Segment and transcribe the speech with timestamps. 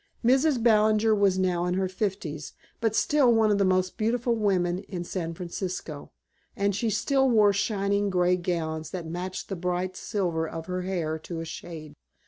[0.25, 0.63] Mrs.
[0.63, 5.03] Ballinger was now in her fifties but still one of the most beautiful women in
[5.03, 6.09] San Francisco;
[6.55, 11.19] and she still wore shining gray gowns that matched the bright silver of her hair
[11.19, 11.93] to a shade.